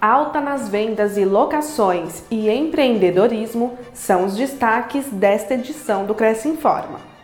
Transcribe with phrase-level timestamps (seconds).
[0.00, 7.17] Alta nas vendas e locações e empreendedorismo são os destaques desta edição do Cresce Informa.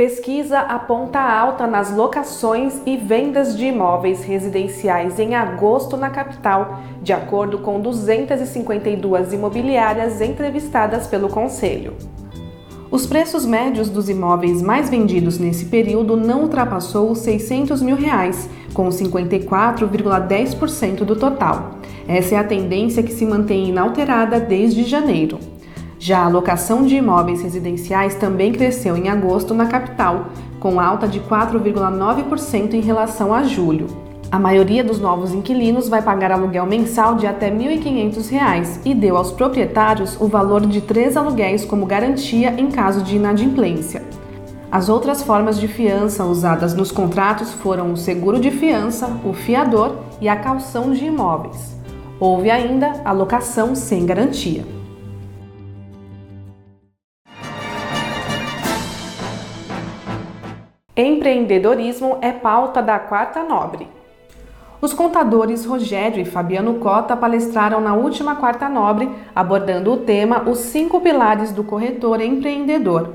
[0.00, 7.12] Pesquisa aponta alta nas locações e vendas de imóveis residenciais em agosto na capital, de
[7.12, 11.92] acordo com 252 imobiliárias entrevistadas pelo Conselho.
[12.90, 18.48] Os preços médios dos imóveis mais vendidos nesse período não ultrapassou os 600 mil reais,
[18.72, 21.72] com 54,10% do total.
[22.08, 25.59] Essa é a tendência que se mantém inalterada desde janeiro.
[26.02, 30.28] Já a locação de imóveis residenciais também cresceu em agosto na capital,
[30.58, 33.86] com alta de 4,9% em relação a julho.
[34.32, 39.14] A maioria dos novos inquilinos vai pagar aluguel mensal de até R$ 1.500 e deu
[39.14, 44.02] aos proprietários o valor de três aluguéis como garantia em caso de inadimplência.
[44.72, 49.98] As outras formas de fiança usadas nos contratos foram o seguro de fiança, o fiador
[50.18, 51.76] e a calção de imóveis.
[52.18, 54.79] Houve ainda a locação sem garantia.
[60.96, 63.86] Empreendedorismo é pauta da Quarta Nobre.
[64.82, 70.58] Os contadores Rogério e Fabiano Cota palestraram na última Quarta Nobre, abordando o tema Os
[70.58, 73.14] cinco pilares do corretor empreendedor.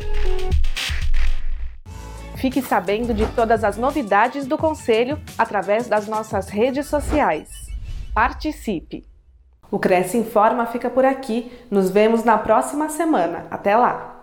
[2.36, 7.50] Fique sabendo de todas as novidades do Conselho através das nossas redes sociais.
[8.14, 9.04] Participe!
[9.70, 11.52] O Cresce Informa fica por aqui.
[11.70, 13.46] Nos vemos na próxima semana.
[13.50, 14.13] Até lá!